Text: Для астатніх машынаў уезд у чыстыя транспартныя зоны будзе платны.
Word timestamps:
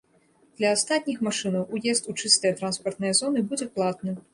Для 0.61 0.71
астатніх 0.77 1.21
машынаў 1.29 1.69
уезд 1.77 2.03
у 2.13 2.19
чыстыя 2.19 2.59
транспартныя 2.63 3.13
зоны 3.23 3.39
будзе 3.51 3.75
платны. 3.79 4.23